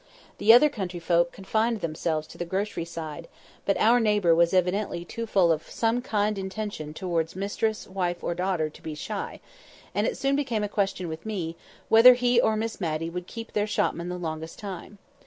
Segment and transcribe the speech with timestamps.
[0.39, 3.27] The other country folk confined themselves to the grocery side;
[3.67, 8.33] but our neighbour was evidently too full of some kind intention towards mistress, wife or
[8.33, 9.41] daughter, to be shy;
[9.93, 11.55] and it soon became a question with me,
[11.87, 14.97] whether he or Miss Matty would keep their shopmen the longest time.